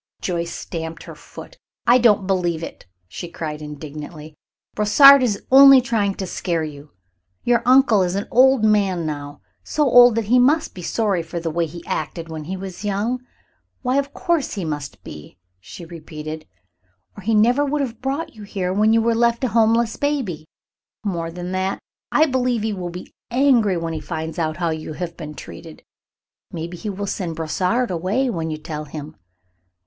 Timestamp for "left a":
19.13-19.49